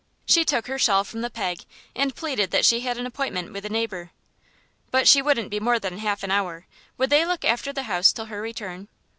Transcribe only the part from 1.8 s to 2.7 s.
and pleaded that